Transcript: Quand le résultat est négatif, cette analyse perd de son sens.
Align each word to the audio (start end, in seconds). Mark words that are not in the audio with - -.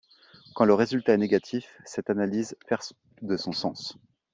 Quand 0.55 0.65
le 0.65 0.73
résultat 0.73 1.13
est 1.13 1.17
négatif, 1.17 1.71
cette 1.85 2.09
analyse 2.09 2.55
perd 2.67 2.81
de 3.21 3.37
son 3.37 3.51
sens. 3.51 3.95